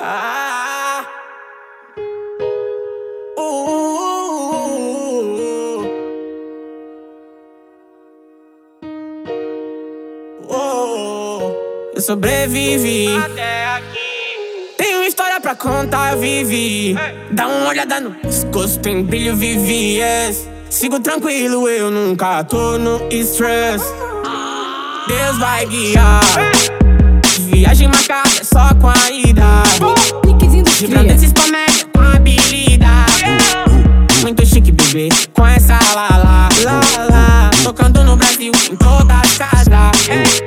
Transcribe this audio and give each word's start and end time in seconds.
Ah. 0.00 1.04
Uh, 3.36 3.42
uh, 3.42 3.68
uh, 10.48 10.54
uh. 10.54 11.52
Eu 11.96 12.00
sobrevivi 12.00 13.08
até 13.16 13.66
aqui. 13.66 13.88
Tenho 14.76 15.02
história 15.02 15.40
pra 15.40 15.56
contar, 15.56 16.16
vivi. 16.16 16.94
Dá 17.32 17.48
uma 17.48 17.68
olhada 17.68 18.00
no 18.00 18.12
pescoço, 18.14 18.78
tem 18.78 19.02
brilho, 19.02 19.34
vivi. 19.34 19.98
Yes. 19.98 20.48
Sigo 20.70 21.00
tranquilo, 21.00 21.68
eu 21.68 21.90
nunca 21.90 22.44
tô 22.44 22.78
no 22.78 23.00
stress. 23.10 23.84
Deus 25.08 25.38
vai 25.38 25.66
guiar. 25.66 26.20
Viagem 27.50 27.88
marcada 27.88 28.37
só 28.58 28.74
com 28.74 28.88
a 28.88 29.10
idade. 29.12 29.78
Livrando 30.80 31.12
esses 31.12 31.32
comédia 31.32 31.86
com 31.94 32.00
habilidade. 32.00 33.24
Muito 34.22 34.44
chique, 34.44 34.72
bebê, 34.72 35.08
com 35.32 35.46
essa 35.46 35.78
lá. 35.94 36.48
Tocando 37.62 38.02
no 38.02 38.16
Brasil, 38.16 38.52
em 38.70 38.76
todas 38.76 39.16
as 39.16 39.38
casas. 39.38 40.42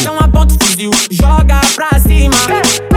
Então 0.00 0.18
aponta 0.18 0.54
o 0.54 0.64
fuzil, 0.64 0.90
joga 1.10 1.60
pra 1.76 1.96
cima. 2.00 2.34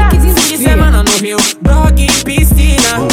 Fim 0.09 0.57
de 0.57 0.57
semana 0.57 1.03
no 1.03 1.11
Rio, 1.17 1.37
dog 1.61 2.03
e 2.03 2.23
piscina. 2.23 3.07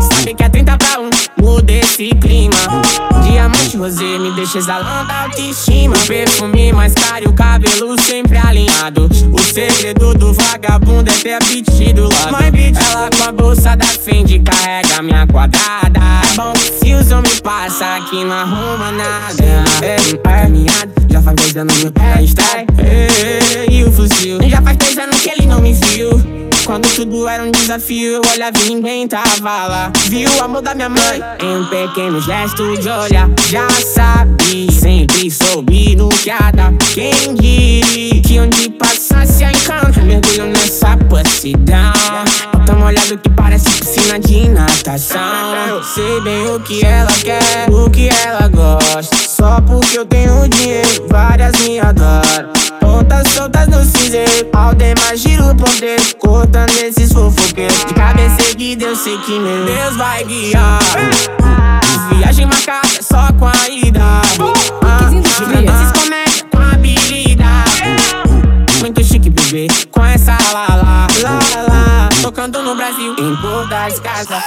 Sabe 0.00 0.34
que 0.34 0.42
é 0.42 0.48
30 0.48 0.78
pra 0.78 1.00
1, 1.00 1.10
muda 1.42 1.72
esse 1.72 2.08
clima. 2.14 2.56
Diamante 3.22 3.76
rosé 3.76 4.18
me 4.18 4.30
deixa 4.32 4.58
exalando 4.58 5.12
a 5.12 5.24
autoestima. 5.24 5.96
O 5.96 6.06
perfume 6.06 6.72
mais 6.72 6.94
caro 6.94 7.24
e 7.24 7.28
o 7.28 7.32
cabelo 7.32 8.00
sempre 8.00 8.38
alinhado. 8.38 9.08
O 9.32 9.38
segredo 9.38 10.14
do 10.14 10.27
vagabundo 10.58 11.10
é 11.10 11.14
ter 11.14 11.34
apetido 11.34 12.08
lá. 12.08 12.40
My 12.40 12.50
bitch, 12.50 12.76
ela 12.90 13.08
com 13.16 13.28
a 13.28 13.32
bolsa 13.32 13.76
da 13.76 13.86
Fendi 13.86 14.40
carrega 14.40 15.02
minha 15.02 15.26
quadrada. 15.26 16.00
É 16.32 16.36
bom 16.36 16.52
se 16.54 16.92
os 16.94 17.10
homens 17.12 17.40
passam 17.40 17.88
aqui 17.96 18.24
não 18.24 18.32
arruma 18.32 18.90
nada. 18.90 19.44
É, 19.82 19.96
é, 20.42 20.48
minha, 20.48 20.72
já 21.08 21.22
faz 21.22 21.36
dois 21.36 21.56
anos 21.56 21.76
meu 21.78 21.92
pé 21.92 22.22
está. 22.22 22.42
E 23.70 23.84
o 23.84 23.92
fuzil, 23.92 24.38
já 24.48 24.60
faz 24.60 24.76
três 24.76 24.98
anos 24.98 25.20
que 25.20 25.30
ele 25.30 25.46
não 25.46 25.60
me 25.60 25.72
viu. 25.72 26.10
Quando 26.64 26.86
tudo 26.94 27.26
era 27.26 27.42
um 27.42 27.50
desafio, 27.50 28.16
eu 28.16 28.22
olhava 28.30 28.58
e 28.58 28.68
ninguém 28.68 29.08
tava 29.08 29.66
lá. 29.66 29.90
Viu 30.06 30.28
o 30.30 30.44
amor 30.44 30.60
da 30.60 30.74
minha 30.74 30.90
mãe 30.90 31.22
em 31.42 31.56
um 31.56 31.64
pequeno 31.66 32.20
gesto 32.20 32.76
de 32.76 32.88
olhar. 32.90 33.30
Já 33.48 33.70
sabe, 33.70 34.70
sempre 34.70 35.30
soube 35.30 35.96
no 35.96 36.10
que 36.10 36.30
há 36.30 36.50
da 36.50 36.70
Quem 36.92 37.32
parece 43.48 43.70
piscina 43.80 44.18
de 44.18 44.46
natação. 44.48 45.18
Sei 45.82 46.20
bem 46.20 46.46
o 46.54 46.60
que 46.60 46.84
ela 46.84 47.10
quer, 47.12 47.70
o 47.70 47.88
que 47.88 48.10
ela 48.26 48.46
gosta. 48.48 49.16
Só 49.16 49.58
porque 49.62 49.98
eu 49.98 50.04
tenho 50.04 50.46
dinheiro, 50.48 51.06
várias 51.08 51.58
me 51.60 51.80
adoram. 51.80 52.52
Pontas 52.78 53.26
soltas 53.28 53.66
no 53.68 53.82
cinzeiro, 53.84 54.48
Aldemar 54.52 55.16
giro 55.16 55.54
poder 55.54 56.00
Cortando 56.18 56.70
esses 56.82 57.12
fofoqueiros 57.12 57.84
De 57.84 57.94
cabeça 57.94 58.42
erguida 58.48 58.84
eu 58.86 58.96
sei 58.96 59.18
que 59.18 59.38
meu 59.38 59.64
Deus 59.66 59.96
vai 59.96 60.24
guiar 60.24 60.80
Viagem 62.10 62.46
marcada 62.46 62.88
só 63.02 63.30
com 63.38 63.46
a 63.46 63.67
em 73.68 73.70
todas 73.70 73.92
as 73.94 74.00
casas 74.00 74.42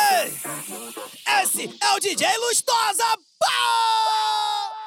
Esse 1.43 1.69
é 1.79 1.95
o 1.95 1.99
DJ 1.99 2.27
Lustosa. 2.37 3.30